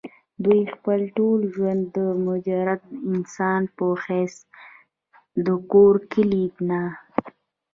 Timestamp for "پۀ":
3.75-3.87